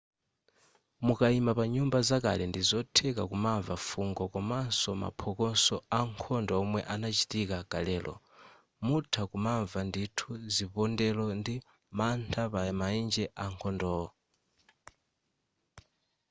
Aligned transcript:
mukaima 1.05 1.51
pa 1.57 1.65
nyumba 1.73 1.97
zakale 2.09 2.43
ndi 2.47 2.61
zotheka 2.69 3.23
kumamva 3.31 3.73
fungo 3.87 4.23
komanso 4.33 4.89
maphokoso 5.03 5.75
ankhondo 5.99 6.53
omwe 6.63 6.81
anachitika 6.93 7.57
kalelo 7.71 8.13
mutha 8.85 9.21
kumamva 9.31 9.79
ndithu 9.89 10.29
zipondelo 10.55 11.25
ndi 11.39 11.55
mantha 11.97 12.43
pa 12.53 12.61
maenje 12.79 13.25
akhondowo 13.45 14.07